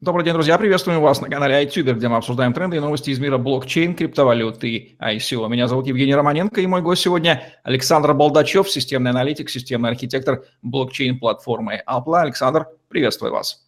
[0.00, 0.56] Добрый день, друзья.
[0.58, 4.62] Приветствуем вас на канале iTuber, где мы обсуждаем тренды и новости из мира блокчейн, криптовалют
[4.62, 5.48] и ICO.
[5.48, 11.82] Меня зовут Евгений Романенко, и мой гость сегодня Александр Балдачев, системный аналитик, системный архитектор блокчейн-платформы
[11.84, 12.16] Apple.
[12.16, 13.66] Александр, приветствую вас.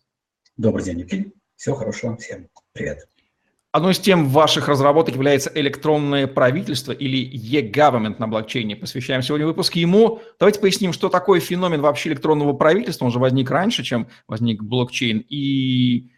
[0.56, 1.32] Добрый день, Евгений.
[1.56, 2.16] Всего хорошего.
[2.16, 3.08] Всем привет.
[3.72, 8.76] Одной из тем ваших разработок является электронное правительство или e-government на блокчейне.
[8.76, 10.20] Посвящаем сегодня выпуск ему.
[10.38, 13.04] Давайте поясним, что такое феномен вообще электронного правительства.
[13.04, 15.24] Он же возник раньше, чем возник блокчейн.
[15.28, 16.10] И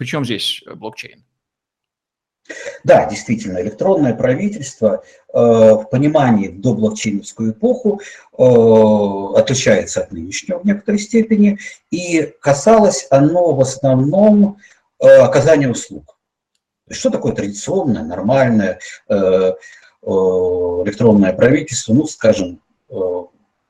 [0.00, 1.22] причем здесь э, блокчейн?
[2.84, 8.00] Да, действительно, электронное правительство э, в понимании в доблокчейновскую эпоху
[8.32, 11.58] э, отличается от нынешнего в некоторой степени,
[11.90, 14.56] и касалось оно в основном
[15.00, 16.16] э, оказания услуг.
[16.88, 19.52] Что такое традиционное, нормальное э, э,
[20.06, 21.92] электронное правительство?
[21.92, 22.62] Ну, скажем,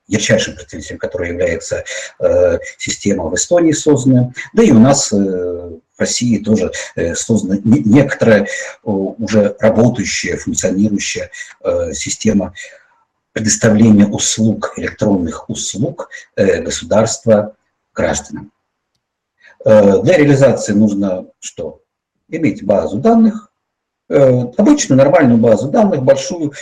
[0.07, 1.85] ярчайшим представителем которого является
[2.79, 5.13] система в Эстонии созданная, да и у нас
[6.01, 8.49] в России тоже э, создана некоторая
[8.83, 11.31] уже работающая, функционирующая
[11.93, 12.55] система
[13.33, 17.55] предоставления услуг, электронных услуг государства
[17.95, 18.51] гражданам.
[19.65, 21.83] Для реализации нужно что?
[22.29, 23.50] Иметь базу данных,
[24.11, 26.53] обычную нормальную базу данных, большую,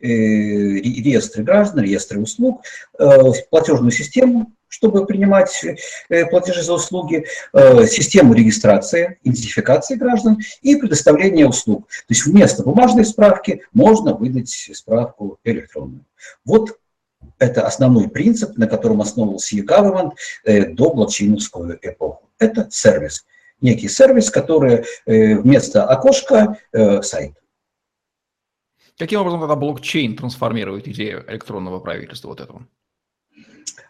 [0.00, 2.62] реестры граждан, реестры услуг,
[3.50, 5.64] платежную систему, чтобы принимать
[6.08, 11.86] э, платежи за услуги, э, систему регистрации, идентификации граждан и предоставления услуг.
[11.86, 16.04] То есть вместо бумажной справки можно выдать справку электронную.
[16.44, 16.76] Вот
[17.38, 20.12] это основной принцип, на котором основывался e-government
[20.44, 22.28] э, до блокчейновскую эпоху.
[22.40, 23.24] Это сервис.
[23.60, 26.58] Некий сервис, который вместо окошка
[27.02, 27.34] сайт.
[28.98, 32.66] Каким образом тогда блокчейн трансформирует идею электронного правительства вот этого?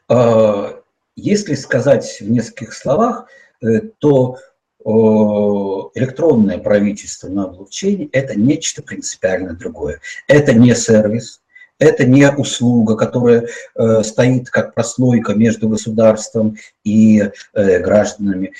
[0.08, 0.80] А,
[1.14, 3.28] если сказать в нескольких словах,
[3.62, 4.38] э, то
[4.86, 10.02] электронное правительство на блокчейне– это нечто принципиально другое.
[10.28, 11.40] Это не сервис,
[11.84, 18.52] это не услуга, которая э, стоит как прослойка между государством и э, гражданами,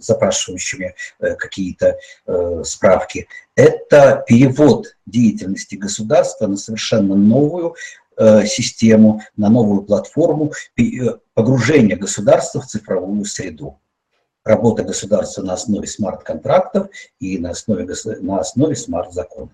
[0.00, 0.94] запрашивающими
[1.38, 1.96] какие-то
[2.64, 3.28] справки.
[3.54, 7.74] Это перевод деятельности государства на совершенно новую
[8.18, 10.82] Э, систему, на новую платформу, э,
[11.32, 13.80] погружение государства в цифровую среду.
[14.44, 16.88] Работа государства на основе смарт-контрактов
[17.20, 17.88] и на основе,
[18.20, 19.52] на основе смарт-законов.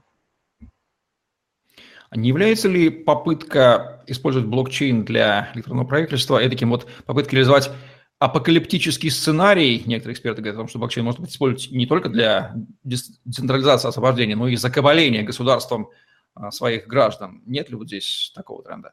[2.15, 7.71] Не является ли попытка использовать блокчейн для электронного правительства таким вот попыткой реализовать
[8.19, 12.55] апокалиптический сценарий, некоторые эксперты говорят о том, что блокчейн может быть использовать не только для
[12.83, 15.91] децентрализации освобождения, но и закабаления государством
[16.35, 17.43] а, своих граждан.
[17.47, 18.93] Нет ли вот здесь такого тренда?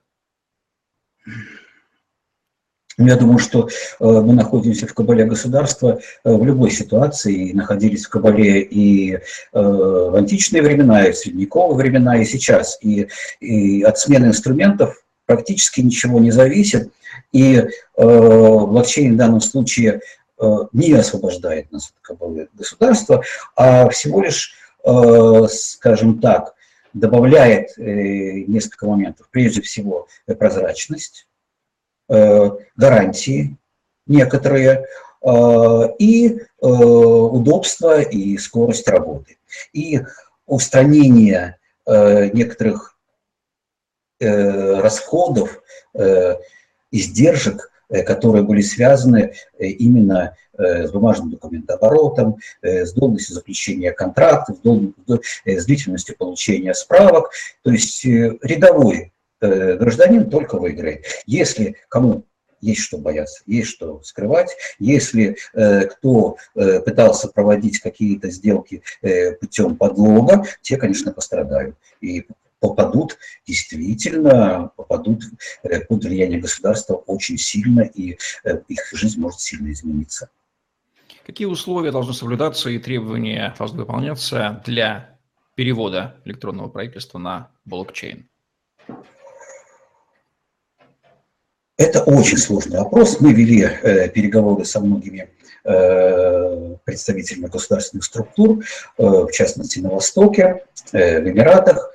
[2.97, 3.69] Я думаю, что э,
[4.00, 9.19] мы находимся в кабале государства э, в любой ситуации, находились в кабале и э,
[9.51, 12.78] в античные времена, и в средневековые времена, и сейчас.
[12.81, 13.07] И,
[13.41, 16.91] и от смены инструментов практически ничего не зависит,
[17.31, 17.63] и
[17.97, 20.01] блокчейн в данном случае
[20.72, 23.23] не освобождает нас от кабалы государства,
[23.55, 24.53] а всего лишь,
[25.50, 26.53] скажем так,
[26.95, 29.28] добавляет э, несколько моментов.
[29.29, 31.34] Прежде всего, э, прозрачность, э,
[32.07, 33.57] гарантии
[34.07, 34.85] некоторые
[35.99, 39.38] и удобство и скорость работы.
[39.73, 40.01] И
[40.45, 41.57] устранение
[41.88, 42.95] некоторых
[44.19, 45.61] расходов,
[46.91, 54.57] издержек Э, которые были связаны э, именно э, с бумажным документооборотом, с долгостью заключения контрактов,
[55.45, 57.29] с длительностью получения справок.
[57.63, 59.13] То есть рядовой
[59.78, 61.06] гражданин только выиграет.
[61.25, 62.25] Если кому
[62.61, 64.56] есть что бояться, есть что скрывать.
[64.79, 71.75] Если э, кто э, пытался проводить какие-то сделки э, путем подлога, те, конечно, пострадают.
[72.01, 72.28] И
[72.59, 75.23] попадут, действительно попадут
[75.63, 80.29] э, под влияние государства очень сильно, и э, их жизнь может сильно измениться.
[81.25, 85.17] Какие условия должны соблюдаться и требования должны выполняться для
[85.55, 88.28] перевода электронного правительства на блокчейн?
[91.77, 93.19] Это очень сложный вопрос.
[93.19, 95.29] Мы вели э, переговоры со многими
[95.66, 98.63] э, представителями государственных структур,
[98.97, 100.63] э, в частности на Востоке,
[100.93, 101.91] э, в Эмиратах.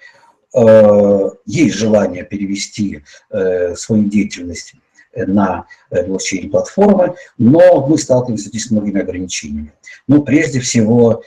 [0.54, 4.74] Э, есть желание перевести э, свою деятельность
[5.14, 9.72] на э, блокчейн-платформы, но мы сталкиваемся здесь с многими ограничениями.
[10.06, 11.22] Ну, прежде всего,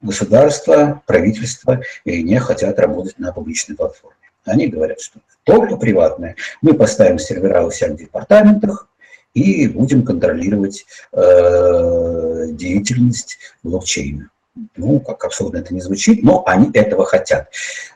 [0.00, 4.25] государство, правительство не хотят работать на публичной платформе.
[4.46, 6.36] Они говорят, что только приватные.
[6.62, 8.88] Мы поставим сервера у себя в департаментах,
[9.36, 14.30] и будем контролировать э, деятельность блокчейна.
[14.76, 17.50] Ну, как абсурдно это не звучит, но они этого хотят.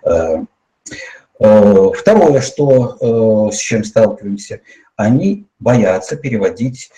[0.05, 0.45] Э,
[1.41, 4.61] э, второе, что, с чем сталкиваемся,
[4.97, 6.91] они боятся переводить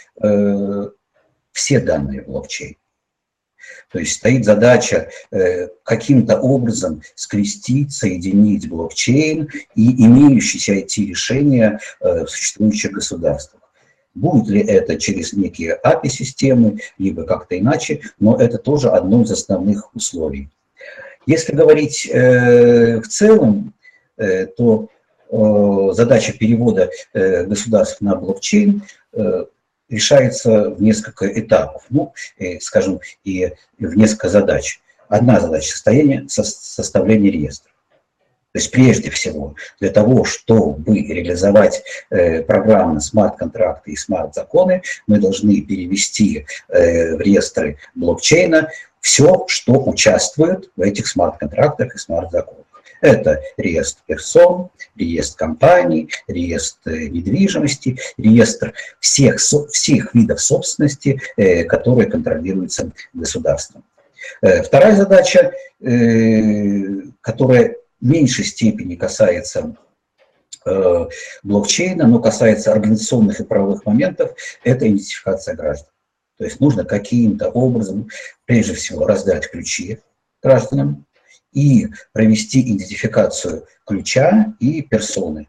[1.52, 2.76] все данные в блокчейн.
[3.90, 12.30] То есть стоит задача э, каким-то образом скрестить, соединить блокчейн и имеющиеся IT-решения э, в
[12.30, 13.62] существующих государствах.
[14.14, 19.94] Будет ли это через некие API-системы, либо как-то иначе, но это тоже одно из основных
[19.94, 20.48] условий.
[21.26, 23.74] Если говорить э, в целом,
[24.56, 24.88] то
[25.94, 28.82] задача перевода государств на блокчейн
[29.92, 34.80] решается в несколько этапов, ну, и, скажем, и в несколько задач.
[35.08, 37.70] Одна задача– состояние, со, составление реестра.
[38.52, 45.62] То есть прежде всего для того, чтобы реализовать э, программы смарт-контракты и смарт-законы, мы должны
[45.62, 48.68] перевести э, в реестры блокчейна
[49.00, 52.66] все, что участвует в этих смарт-контрактах и смарт-законах.
[53.02, 62.08] Это реестр персон, реестр компаний, реестр э, недвижимости, реестр всех, всех видов собственности, э, которые
[62.08, 63.84] контролируются государством.
[64.40, 65.52] Э, вторая задача,
[67.20, 69.74] которая в меньшей степени касается
[71.42, 75.88] блокчейна, но касается организационных и правовых моментов, это идентификация граждан.
[76.38, 78.08] То есть нужно каким-то образом,
[78.44, 79.98] прежде всего, раздать ключи
[80.40, 81.04] гражданам,
[81.52, 85.48] и провести идентификацию ключа и персоны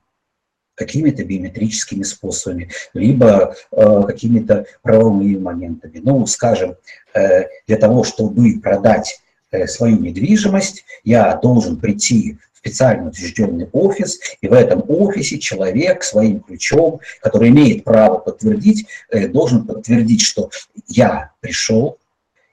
[0.75, 6.01] какими-то биометрическими способами, либо э, какими-то правовыми моментами.
[6.03, 6.75] Ну, скажем,
[7.13, 9.21] э, для того, чтобы продать
[9.51, 16.03] э, свою недвижимость, я должен прийти в специально учрежденный офис, и в этом офисе человек
[16.03, 20.49] своим ключом, который имеет право подтвердить, э, должен подтвердить, что
[20.87, 21.99] я пришел,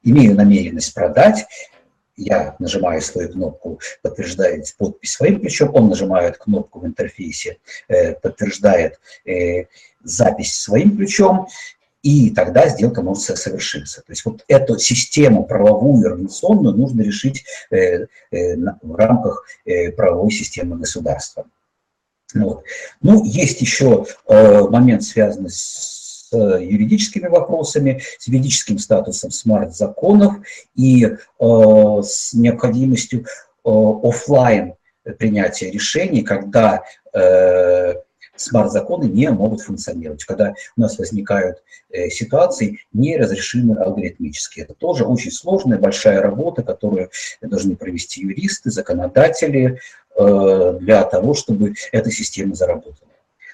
[0.03, 1.47] имею намеренность продать,
[2.21, 7.59] я нажимаю свою кнопку, подтверждает подпись своим ключом, он нажимает кнопку в интерфейсе,
[7.89, 9.65] э, подтверждает э,
[10.05, 11.49] запись своим ключом,
[12.03, 14.03] и тогда сделка может совершиться.
[14.03, 19.47] То есть вот эту систему правовую, организационную нужно решить э, в рамках
[19.97, 21.47] правовой системы государства.
[22.33, 22.65] Вот.
[23.03, 26.00] Ну, есть еще момент, связанный с
[26.33, 30.37] э, юридическими вопросами, с юридическим статусом смарт-законов
[30.75, 31.17] и э,
[32.03, 33.25] с необходимостью э,
[33.65, 34.75] офлайн
[35.19, 36.83] принятия решений, когда
[38.37, 44.61] смарт-законы не могут функционировать, когда у нас возникают э, ситуации неразрешимые алгоритмически.
[44.61, 47.11] Это тоже очень сложная, большая работа, которую
[47.41, 49.81] должны провести юристы, законодатели
[50.17, 53.10] для того, чтобы эта система заработала.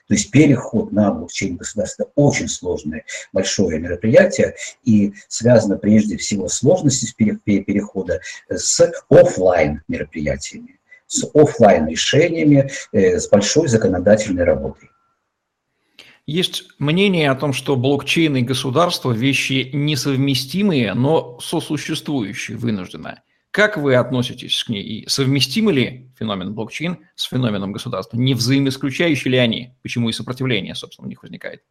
[0.08, 4.54] То есть переход на блокчейн государства очень сложное, большое мероприятие
[4.84, 13.68] и связано прежде всего сложности перехода с офлайн мероприятиями, с офлайн решениями, э, с большой
[13.68, 14.90] законодательной работой.
[16.26, 23.22] Есть мнение о том, что блокчейн и государство– вещи несовместимые, но сосуществующие вынужденно.
[23.56, 24.82] Как вы относитесь к ней?
[24.82, 28.18] И совместимы ли феномен блокчейн с феноменом государства?
[28.18, 29.72] Не взаимоисключающие ли они?
[29.82, 31.62] Почему и сопротивление, собственно, у них возникает?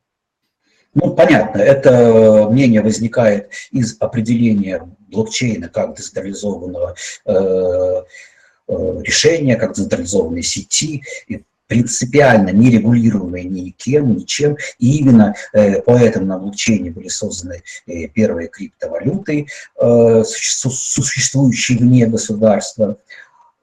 [0.96, 6.96] Ну, понятно, это мнение возникает из определения блокчейна как децентрализованного
[7.28, 11.04] э, э, решения, как децентрализованной сети.
[11.28, 14.58] И принципиально не регулируемые никем, ничем.
[14.80, 19.48] И именно э, поэтому на блокчейне были созданы э, первые криптовалюты,
[19.80, 22.98] э, существующие вне государства.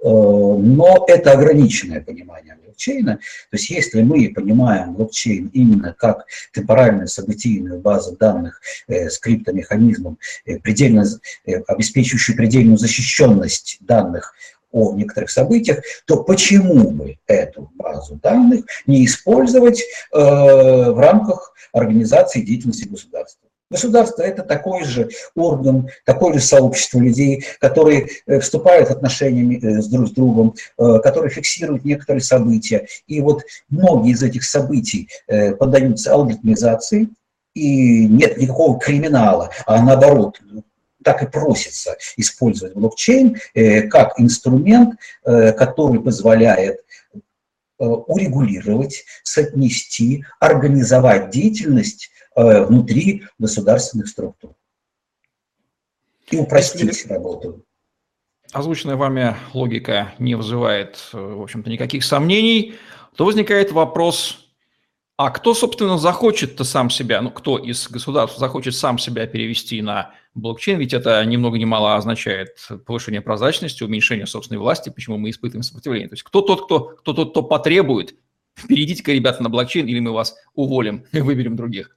[0.03, 3.17] Э, но это ограниченное понимание блокчейна.
[3.17, 10.19] То есть если мы понимаем блокчейн именно как темпоральную событийную базу данных э, с криптомеханизмом,
[10.45, 11.05] э, предельно,
[11.69, 14.35] обеспечивающую предельную защищенность данных
[14.73, 22.41] о некоторых событиях, то почему бы эту базу данных не использовать э, в рамках организации
[22.41, 23.49] деятельности государства?
[23.73, 29.81] Государство– это такой же орган, такое же сообщество людей, которые э, вступают в отношения э,
[29.81, 32.87] с друг с другом, э, которые фиксируют некоторые события.
[33.07, 35.09] И вот многие из этих событий
[35.59, 37.09] поддаются алгоритмизации,
[37.55, 40.39] и нет никакого криминала, а наоборот,
[41.03, 46.81] так и просится использовать блокчейн э, как инструмент, э, который позволяет
[47.79, 54.55] э, урегулировать, соотнести, организовать деятельность внутри государственных структур
[56.31, 57.63] и упростить работу.
[58.53, 62.77] Озвученная вами логика не вызывает, в общем-то, никаких сомнений.
[63.17, 64.42] То возникает вопрос,
[65.17, 70.15] А кто, собственно, захочет-то сам себя, ну, кто из государств захочет сам себя перевести на
[70.35, 75.31] блокчейн, ведь это ни много ни мало означает повышение прозрачности, уменьшение собственной власти, почему мы
[75.31, 76.09] испытываем сопротивление.
[76.09, 78.15] То есть кто тот, кто, кто тот, кто потребует,
[78.69, 81.97] перейдите-ка, ребята, на блокчейн, или мы вас уволим и выберем других.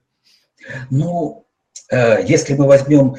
[0.90, 1.46] Ну,
[1.90, 3.16] э, если мы возьмем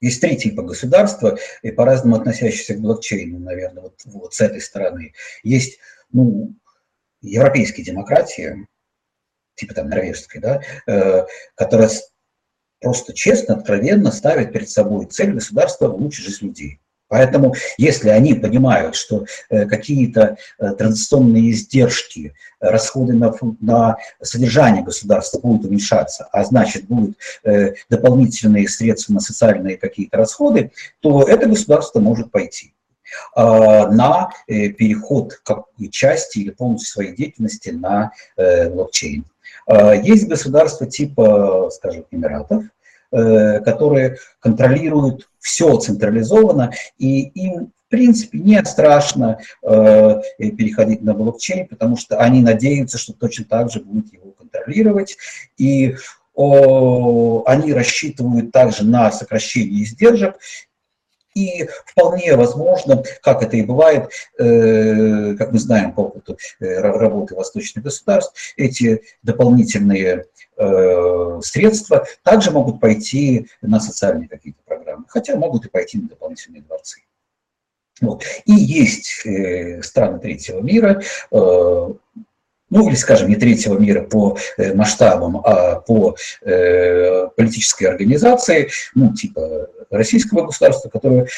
[0.00, 5.12] есть три типа государства, и по-разному относящиеся к блокчейну, наверное, вот, вот с этой стороны.
[5.44, 5.78] Есть
[6.12, 6.54] ну,
[7.22, 8.66] европейские демократии,
[9.54, 11.90] типа там норвежской, да, э, которая
[12.80, 16.80] просто честно, откровенно ставит перед собой цель государства улучшить жизнь людей.
[17.12, 25.38] Поэтому, если они понимают, что э, какие-то э, транзакционные издержки, расходы на, на содержание государства
[25.38, 32.00] будут уменьшаться, а значит будут э, дополнительные средства на социальные какие-то расходы, то это государство
[32.00, 32.72] может пойти
[33.34, 39.24] на переход как части или полностью своей деятельности на блокчейн.
[40.02, 42.64] Есть государства типа, скажем, Эмиратов,
[43.14, 51.68] Э, которые контролируют все централизованно, и им, в принципе, не страшно э, переходить на блокчейн,
[51.68, 55.18] потому что они надеются, что точно так же будут его контролировать,
[55.58, 55.94] и
[56.34, 60.38] они рассчитывают также на сокращение издержек,
[61.34, 67.84] и вполне возможно, как это и бывает, э, как мы знаем по опыту работы восточных
[67.84, 70.26] государств, эти дополнительные
[70.62, 76.62] Э, средства также могут пойти на социальные какие-то программы, хотя могут и пойти на дополнительные
[76.62, 77.00] дворцы.
[78.00, 78.24] Вот.
[78.44, 81.88] И есть э, страны третьего мира, э,
[82.72, 89.12] ну или, скажем, не третьего мира по э, масштабам, а по э, политической организации, ну
[89.12, 91.28] типа российского государства, которое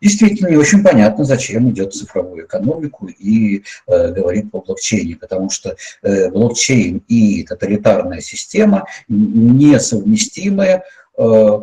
[0.00, 5.76] действительно не очень понятно, зачем идет цифровую экономику и э, говорит о блокчейне, потому что
[6.02, 10.82] э, блокчейн и тоталитарная система несовместимые.
[11.16, 11.60] Э,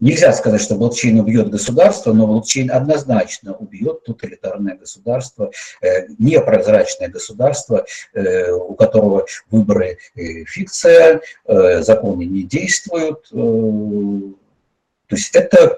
[0.00, 5.50] нельзя сказать, что блокчейн убьет государство, но блокчейн однозначно убьет тоталитарное государство,
[5.80, 13.28] э, непрозрачное государство, э, у которого выборы э, фикция, законы не действуют.
[13.30, 15.76] То есть это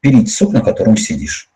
[0.00, 1.48] перед сук, на котором сидишь.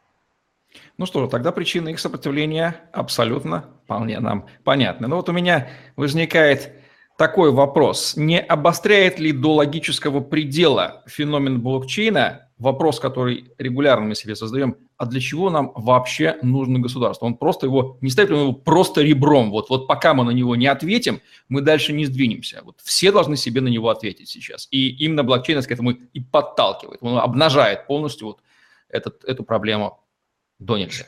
[0.98, 5.08] Ну что, тогда причины их сопротивления абсолютно вполне нам понятны.
[5.08, 6.72] Но вот у меня возникает
[7.18, 8.14] такой вопрос.
[8.16, 15.06] Не обостряет ли до логического предела феномен блокчейна вопрос, который регулярно мы себе создаем, а
[15.06, 17.26] для чего нам вообще нужно государство?
[17.26, 19.50] Он просто его, не ставит его просто ребром.
[19.50, 22.60] Вот, вот пока мы на него не ответим, мы дальше не сдвинемся.
[22.64, 24.68] Вот все должны себе на него ответить сейчас.
[24.70, 26.98] И именно блокчейн к этому и подталкивает.
[27.02, 28.38] Он обнажает полностью вот
[28.88, 30.00] этот, эту проблему
[30.60, 31.04] до нельзя.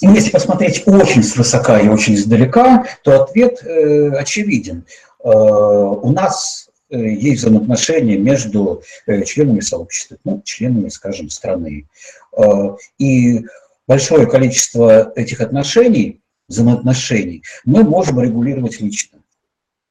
[0.00, 4.84] Если посмотреть очень свысока и очень издалека, то ответ э, очевиден.
[5.22, 11.88] Э, у нас Э, есть взаимоотношения между э, членами сообщества, ну, членами, скажем, страны.
[12.36, 13.46] Э, и
[13.88, 19.20] большое количество этих отношений, взаимоотношений, мы можем регулировать лично.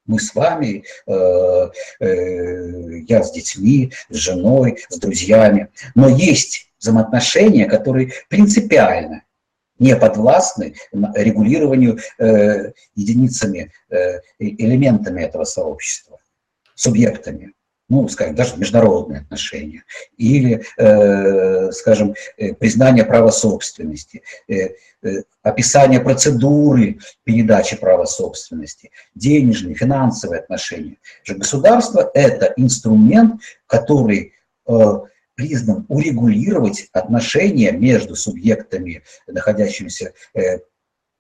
[0.06, 5.70] Мы с вами, я с детьми, с женой, с друзьями.
[5.94, 9.24] Но есть взаимоотношения, которые принципиально
[9.82, 12.00] не подвластны регулированию
[12.96, 13.72] единицами,
[14.40, 16.20] элементами этого сообщества
[16.82, 17.54] субъектами,
[17.90, 19.84] ну, скажем, даже международные отношения,
[20.18, 24.70] или, э, скажем, э, признание права собственности, э,
[25.04, 30.98] э, описание процедуры передачи права собственности, денежные, финансовые отношения.
[31.28, 34.34] Государство– это инструмент, который
[35.36, 40.60] признан урегулировать отношения между субъектами, находящимися э,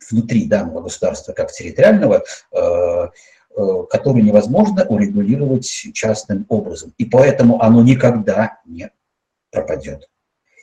[0.09, 3.07] внутри данного государства как территориального, э,
[3.53, 6.93] Э, который невозможно урегулировать частным образом.
[6.97, 8.91] И поэтому оно никогда не
[9.51, 10.07] пропадет.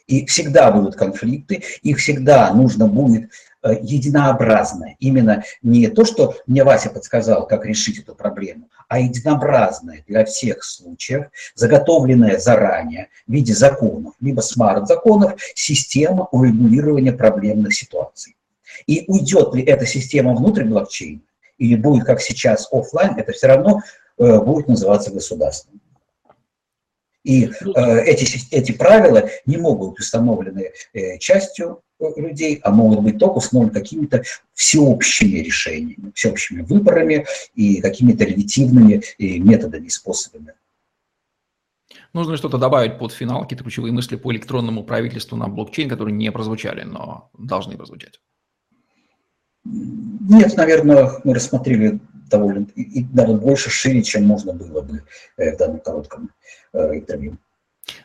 [0.06, 3.30] И всегда будут конфликты, их всегда нужно будет
[3.64, 4.96] единообразное.
[4.98, 10.64] Именно не то, что мне Вася подсказал, как решить эту проблему, а единообразное для всех
[10.64, 18.36] случаев, заготовленная заранее в виде законов, либо смарт-законов, система урегулирования проблемных ситуаций.
[18.86, 21.20] И уйдет ли эта система внутрь блокчейна,
[21.58, 23.82] или будет, как сейчас, офлайн, это все равно
[24.18, 25.77] э, будет называться государством.
[27.28, 33.00] И э, эти, эти правила не могут быть установлены э, частью э, людей, а могут
[33.00, 34.22] быть только установлены какими-то
[34.54, 40.54] всеобщими решениями, всеобщими выборами и какими-то легитимными э, методами и способами.
[42.14, 46.32] Нужно что-то добавить под финал, какие-то ключевые мысли по электронному правительству на блокчейн, которые не
[46.32, 48.20] прозвучали, но должны прозвучать.
[49.64, 55.02] Нет, наверное, мы рассмотрели довольно, и, даже больше, шире, чем можно было бы
[55.36, 56.30] в данном коротком
[56.72, 57.36] интервью.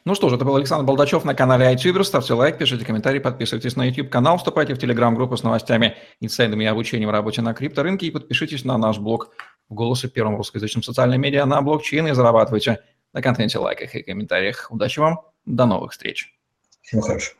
[0.05, 2.03] Ну что ж, это был Александр Болдачев на канале iTuber.
[2.03, 7.09] Ставьте лайк, пишите комментарии, подписывайтесь на YouTube-канал, вступайте в Telegram-группу с новостями, инсайдами и обучением
[7.09, 9.31] работе на крипторынке и подпишитесь на наш блог
[9.69, 12.79] в «Голосе» первом русскоязычном социальном медиа на блокчейн и зарабатывайте
[13.11, 14.67] на контенте, лайках и комментариях.
[14.71, 16.33] Удачи вам, до новых встреч.
[16.81, 17.35] Всего хорошего.